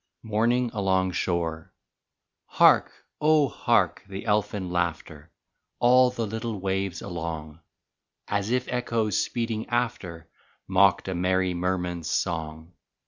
[0.21, 1.73] 23 MORNING ALONG SHORE
[2.47, 5.29] Hark, oh hark the elfin laughter
[5.77, 7.59] All the little waves along,
[8.27, 10.27] As if echoes speeding after
[10.67, 12.73] Mocked a merry merman's song!